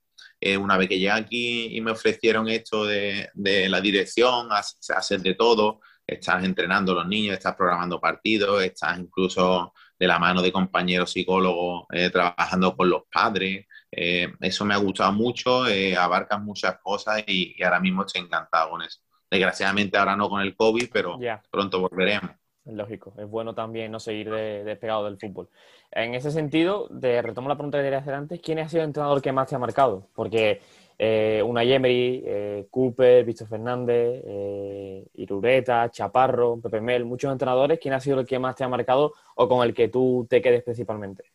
[0.60, 5.32] una vez que llegué aquí y me ofrecieron esto de, de la dirección, hacer de
[5.32, 10.52] todo, estás entrenando a los niños, estás programando partidos, estás incluso de la mano de
[10.52, 13.64] compañeros psicólogos trabajando con los padres,
[13.96, 18.70] eh, eso me ha gustado mucho, eh, abarcan muchas cosas y, ahora mismo estoy encantado
[18.70, 19.00] con eso.
[19.30, 21.18] Desgraciadamente ahora no con el COVID, pero
[21.50, 22.30] pronto volveremos.
[22.64, 25.48] Es lógico, es bueno también no seguir despegado del fútbol.
[25.90, 28.88] En ese sentido, de retomo la pregunta que quería hacer antes, ¿quién ha sido el
[28.88, 30.08] entrenador que más te ha marcado?
[30.14, 30.62] Porque
[30.98, 37.94] eh, una Emery, eh, Cooper, Víctor Fernández, eh, Irureta, Chaparro, Pepe Mel, muchos entrenadores, ¿quién
[37.94, 40.62] ha sido el que más te ha marcado o con el que tú te quedes
[40.62, 41.34] principalmente?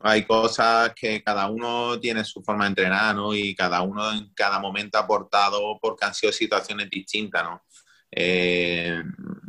[0.00, 3.34] hay cosas que cada uno tiene su forma de entrenar, ¿no?
[3.34, 7.62] Y cada uno en cada momento ha aportado porque han sido situaciones distintas, ¿no?
[8.10, 9.02] Eh,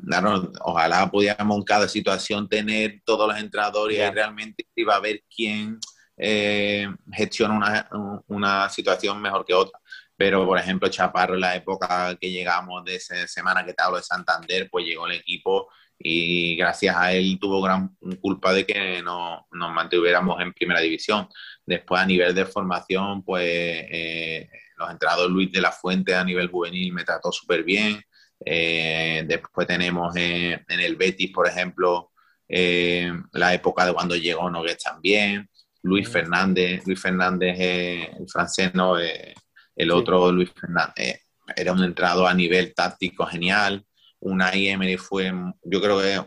[0.10, 5.22] claro, ojalá pudiéramos en cada situación tener todos los entrenadores y realmente iba a ver
[5.34, 5.80] quién
[6.18, 9.80] eh, gestiona una, una, situación mejor que otra.
[10.18, 13.98] Pero, por ejemplo, Chaparro, en la época que llegamos de esa semana que te hablo
[13.98, 15.70] de Santander, pues llegó el equipo
[16.00, 21.30] y gracias a él tuvo gran culpa de que no, nos mantuviéramos en primera división.
[21.66, 26.50] Después a nivel de formación, pues eh, los entrenadores Luis de la Fuente a nivel
[26.50, 28.02] juvenil me trató súper bien.
[28.46, 32.12] Eh, después tenemos en el Betis, por ejemplo,
[32.48, 35.50] eh, la época de cuando llegó Nogués también.
[35.82, 41.22] Luis Fernández, Luis Fernández, el francés, no, el otro Luis Fernández,
[41.56, 43.86] era un entrenador a nivel táctico genial.
[44.20, 45.32] Una Emery fue,
[45.64, 46.22] yo creo que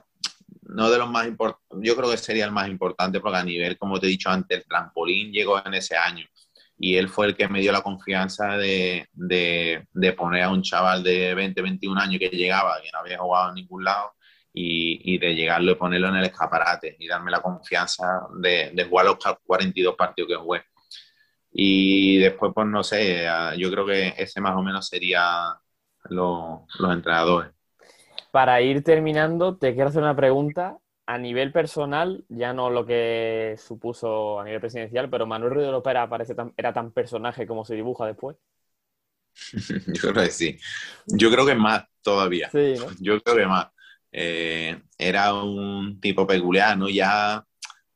[0.62, 3.77] no de los más importantes, yo creo que sería el más importante porque a nivel,
[3.77, 6.27] como te he dicho antes, el trampolín llegó en ese año
[6.85, 11.05] y él fue el que me dio la confianza de, de, poner a un chaval
[11.05, 14.14] de 20, 21 años que llegaba, que no había jugado en ningún lado,
[14.53, 18.85] y, y de llegarlo y ponerlo en el escaparate y darme la confianza de, de,
[18.85, 20.64] jugar los 42 partidos que jugué.
[21.53, 25.57] Y después, pues no sé, yo creo que ese más o menos sería
[26.09, 27.53] los entrenadores.
[28.33, 33.57] Para ir terminando, te quiero hacer una pregunta a nivel personal, ya no lo que
[33.59, 37.75] supuso a nivel presidencial, pero Manuel Ruiz de Lopera parece era tan personaje como se
[37.75, 38.37] dibuja después.
[39.87, 40.59] Yo creo que sí.
[41.07, 42.51] Yo creo que más todavía.
[42.51, 43.69] Sí, Yo creo que más.
[44.12, 46.88] Eh, era un tipo peculiar, ¿no?
[46.88, 47.45] Ya,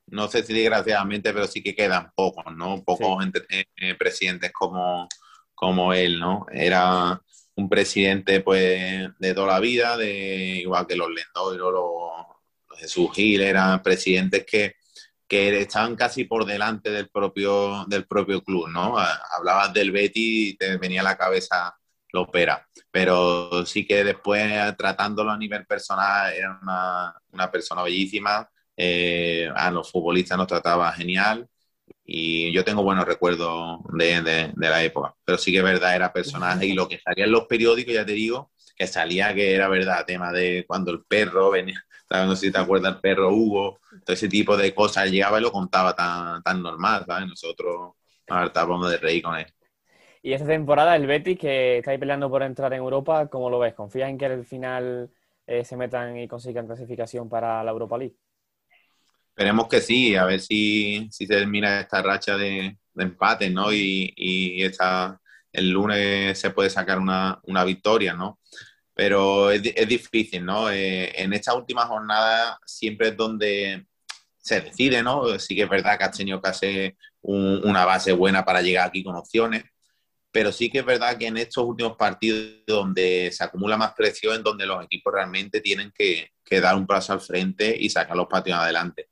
[0.06, 2.82] no sé si desgraciadamente, pero sí que quedan pocos, ¿no?
[2.84, 5.08] Pocos eh, presidentes como,
[5.54, 6.46] como él, ¿no?
[6.50, 7.20] Era
[7.56, 12.35] un presidente pues de toda la vida, de igual que los Lendoiro, los,
[12.78, 14.74] Jesús Gil, eran presidentes que,
[15.26, 18.96] que estaban casi por delante del propio, del propio club, ¿no?
[18.98, 21.76] Hablabas del Betty y te venía a la cabeza
[22.12, 28.48] lo opera, pero sí que después tratándolo a nivel personal era una, una persona bellísima,
[28.76, 31.48] eh, a los futbolistas nos trataba genial,
[32.04, 36.12] y yo tengo buenos recuerdos de, de, la época, pero sí que es verdad, era
[36.12, 39.68] personaje y lo que salía en los periódicos, ya te digo, que salía que era
[39.68, 43.80] verdad, tema de cuando el perro venía, no sé si te acuerdas, el perro Hugo,
[44.04, 47.28] todo ese tipo de cosas, llegaba y lo contaba tan, tan normal, ¿sabes?
[47.28, 47.94] Nosotros
[48.26, 49.46] estábamos de reír con él.
[50.22, 53.58] Y esta temporada, el Betis, que está ahí peleando por entrar en Europa, ¿cómo lo
[53.58, 53.74] ves?
[53.74, 55.10] ¿Confías en que al final
[55.46, 58.16] eh, se metan y consigan clasificación para la Europa League?
[59.30, 63.70] Esperemos que sí, a ver si, si se termina esta racha de, de empate, ¿no?
[63.72, 64.62] Y, y
[65.56, 68.40] el lunes se puede sacar una, una victoria, ¿no?
[68.94, 70.70] Pero es, es difícil, ¿no?
[70.70, 73.86] Eh, en esta última jornada siempre es donde
[74.38, 75.38] se decide, ¿no?
[75.38, 79.16] Sí que es verdad que has tenido que una base buena para llegar aquí con
[79.16, 79.64] opciones,
[80.30, 84.42] pero sí que es verdad que en estos últimos partidos donde se acumula más presión,
[84.42, 88.28] donde los equipos realmente tienen que, que dar un paso al frente y sacar los
[88.28, 89.08] partidos adelante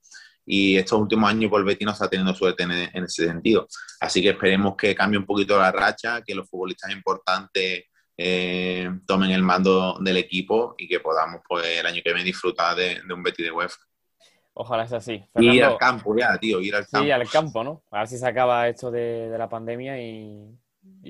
[0.47, 3.67] y estos últimos años Betis no está teniendo suerte en, ese sentido.
[4.01, 7.85] Así que esperemos que cambie un poquito la racha, que los futbolistas importantes
[8.17, 12.77] eh, tomen el mando del equipo y que podamos pues el año que viene disfrutar
[12.77, 13.79] de, un Betty de UEFA.
[14.57, 15.25] Ojalá sea así.
[15.37, 17.05] ir al campo ya, tío, ir al campo.
[17.05, 17.83] Sí, al campo, ¿no?
[17.91, 20.57] A ver si se acaba esto de, la pandemia y,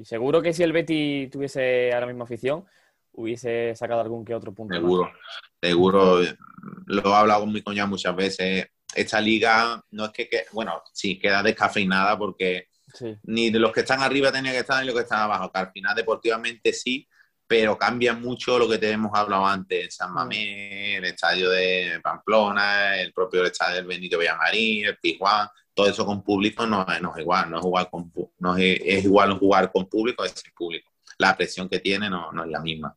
[0.05, 2.65] seguro que si el Betty tuviese ahora misma afición,
[3.13, 4.75] hubiese sacado algún que otro punto.
[4.75, 5.13] Seguro,
[5.61, 6.21] seguro.
[6.87, 8.69] Lo he hablado con mi coña muchas veces.
[8.95, 12.69] Esta liga no es que, bueno, sí, queda descafeinada porque
[13.25, 15.59] ni de los que están arriba tenía que estar ni los que están abajo, que
[15.59, 17.09] al final deportivamente sí,
[17.47, 20.15] pero cambia mucho lo que te hemos hablado antes, San mm.
[20.15, 26.07] Mamés, el estadio de Pamplona, el propio estadio del Benito Villamarín, el Pijuán, todo eso
[26.07, 29.87] con público no, no es igual, no es, igual con, no es, igual jugar con
[29.87, 30.91] público que sin público.
[31.19, 32.97] La presión que tiene no, no es la misma.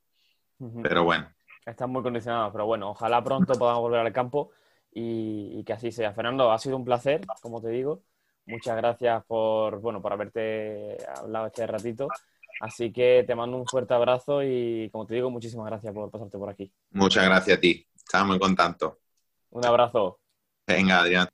[0.82, 1.28] Pero bueno.
[1.66, 4.52] Están muy condicionados, pero bueno, ojalá pronto podamos volver al campo
[4.98, 6.14] y, y que así sea.
[6.14, 8.02] Fernando, ha sido un placer, como te digo.
[8.48, 12.08] Muchas gracias por, bueno, por haberte hablado este ratito.
[12.62, 16.38] Así que te mando un fuerte abrazo y, como te digo, muchísimas gracias por pasarte
[16.38, 16.72] por aquí.
[16.92, 17.86] Muchas gracias a ti.
[17.96, 18.94] Estamos muy contentos.
[19.52, 20.20] Un abrazo.
[20.66, 21.28] Venga, Adrián.